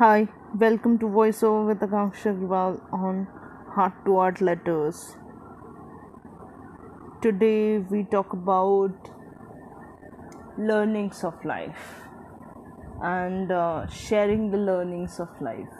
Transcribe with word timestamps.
Hi, 0.00 0.28
welcome 0.58 0.98
to 1.00 1.04
Voiceover 1.14 1.66
with 1.68 1.80
Akanksha 1.86 2.30
Agarwal 2.34 2.76
on 2.90 3.26
Heart 3.72 3.96
to 4.06 4.16
Art 4.16 4.40
Letters. 4.40 5.00
Today 7.20 7.80
we 7.80 8.04
talk 8.04 8.32
about 8.32 9.10
learnings 10.56 11.22
of 11.22 11.44
life 11.44 11.84
and 13.02 13.52
uh, 13.52 13.86
sharing 13.88 14.50
the 14.50 14.56
learnings 14.56 15.20
of 15.20 15.28
life. 15.38 15.76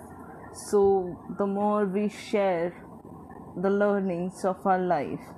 So, 0.53 1.19
the 1.39 1.47
more 1.47 1.87
we 1.87 2.11
share 2.11 2.75
the 3.57 3.71
learnings 3.71 4.45
of 4.45 4.67
our 4.67 4.79
life, 4.79 5.33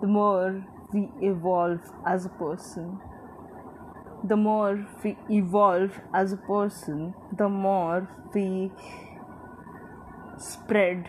the 0.00 0.06
more 0.06 0.64
we 0.92 1.08
evolve 1.20 1.80
as 2.06 2.26
a 2.26 2.34
person 2.44 3.00
the 4.24 4.36
more 4.36 4.86
we 5.02 5.16
evolve 5.30 5.98
as 6.14 6.32
a 6.32 6.36
person, 6.36 7.14
the 7.36 7.48
more 7.48 8.08
we 8.34 8.70
spread 10.38 11.08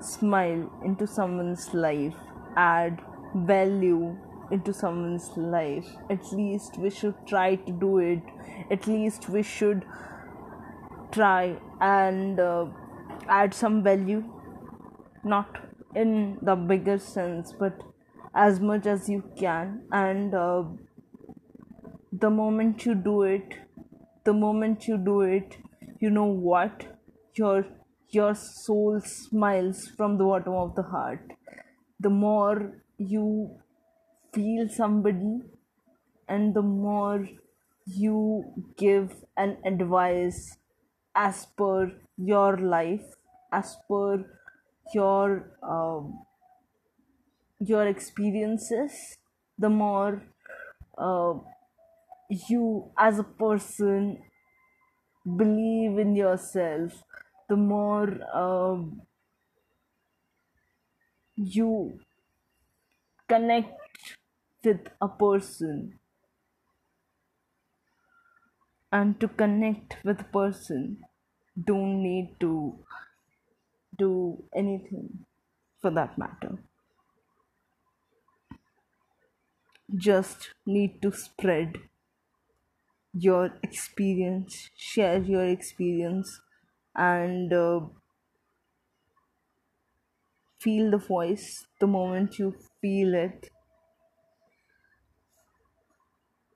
smile 0.00 0.70
into 0.84 1.06
someone's 1.06 1.72
life, 1.74 2.14
add 2.56 3.00
value 3.34 4.16
into 4.50 4.72
someone's 4.72 5.30
life. 5.36 5.86
At 6.08 6.32
least 6.32 6.78
we 6.78 6.90
should 6.90 7.14
try 7.26 7.56
to 7.56 7.72
do 7.72 7.98
it. 7.98 8.22
At 8.70 8.86
least 8.86 9.28
we 9.28 9.42
should 9.42 9.84
try 11.12 11.56
and 11.80 12.38
uh, 12.38 12.66
add 13.28 13.54
some 13.54 13.82
value, 13.82 14.24
not 15.24 15.58
in 15.94 16.38
the 16.42 16.56
bigger 16.56 16.98
sense, 16.98 17.52
but 17.52 17.82
as 18.34 18.60
much 18.60 18.86
as 18.86 19.08
you 19.08 19.24
can 19.38 19.82
and 19.90 20.34
uh, 20.34 20.62
the 22.20 22.30
moment 22.30 22.84
you 22.84 22.94
do 22.94 23.22
it 23.22 23.54
the 24.24 24.32
moment 24.32 24.86
you 24.88 24.96
do 24.96 25.20
it 25.22 25.56
you 26.00 26.08
know 26.08 26.24
what? 26.24 26.84
Your 27.34 27.66
your 28.08 28.34
soul 28.34 29.00
smiles 29.04 29.86
from 29.96 30.16
the 30.16 30.24
bottom 30.24 30.54
of 30.54 30.74
the 30.74 30.82
heart. 30.82 31.32
The 32.00 32.10
more 32.10 32.82
you 32.96 33.58
feel 34.32 34.68
somebody 34.68 35.42
and 36.26 36.54
the 36.54 36.62
more 36.62 37.28
you 37.84 38.44
give 38.78 39.12
an 39.36 39.58
advice 39.66 40.56
as 41.14 41.46
per 41.58 41.92
your 42.16 42.56
life 42.56 43.06
as 43.52 43.76
per 43.88 44.24
your 44.94 45.52
uh, 45.62 46.00
your 47.58 47.86
experiences 47.86 49.18
the 49.58 49.68
more 49.68 50.22
uh, 50.96 51.34
you 52.48 52.90
as 52.96 53.18
a 53.18 53.24
person 53.24 54.22
believe 55.36 55.98
in 55.98 56.14
yourself 56.14 57.02
the 57.48 57.56
more 57.56 58.08
um, 58.34 59.02
you 61.36 61.98
connect 63.28 64.18
with 64.62 64.88
a 65.00 65.08
person. 65.08 65.98
And 68.92 69.18
to 69.20 69.28
connect 69.28 69.96
with 70.04 70.20
a 70.20 70.24
person 70.24 71.02
don't 71.64 72.02
need 72.02 72.36
to 72.40 72.84
do 73.96 74.42
anything 74.54 75.26
for 75.80 75.90
that 75.90 76.18
matter. 76.18 76.58
Just 79.94 80.54
need 80.64 81.02
to 81.02 81.12
spread 81.12 81.89
your 83.12 83.52
experience 83.62 84.70
share 84.76 85.18
your 85.22 85.44
experience 85.44 86.40
and 86.96 87.52
uh, 87.52 87.80
feel 90.60 90.92
the 90.92 90.96
voice 90.96 91.66
the 91.80 91.88
moment 91.88 92.38
you 92.38 92.54
feel 92.80 93.14
it. 93.14 93.50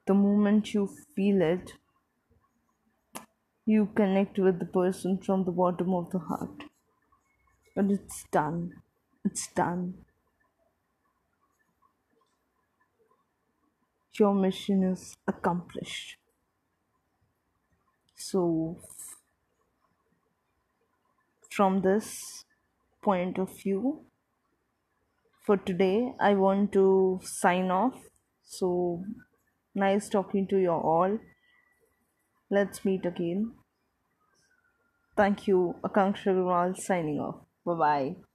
The 0.07 0.15
moment 0.15 0.73
you 0.73 0.87
feel 0.87 1.43
it 1.43 1.73
you 3.67 3.87
connect 3.95 4.39
with 4.39 4.59
the 4.59 4.65
person 4.65 5.19
from 5.19 5.45
the 5.45 5.51
bottom 5.51 5.93
of 5.93 6.09
the 6.11 6.19
heart. 6.19 6.65
And 7.77 7.91
it's 7.91 8.25
done. 8.33 8.83
It's 9.25 9.49
done. 9.49 10.07
Your 14.19 14.35
mission 14.35 14.83
is 14.83 15.15
accomplished 15.27 16.17
so 18.35 18.45
from 21.51 21.83
this 21.83 22.45
point 23.03 23.39
of 23.39 23.51
view 23.63 24.01
for 25.47 25.57
today 25.69 26.13
i 26.21 26.35
want 26.35 26.73
to 26.73 27.21
sign 27.23 27.71
off. 27.71 28.01
So 28.43 29.05
nice 29.75 30.09
talking 30.09 30.47
to 30.49 30.59
you 30.59 30.71
all. 30.71 31.19
Let's 32.51 32.85
meet 32.85 33.07
again. 33.07 33.53
Thank 35.17 35.47
you 35.49 35.59
akanksha 35.89 36.35
Agarwal 36.35 36.77
signing 36.77 37.21
off. 37.21 37.41
Bye 37.65 37.75
bye 37.85 38.34